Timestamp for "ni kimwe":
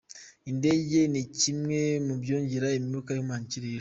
1.11-1.79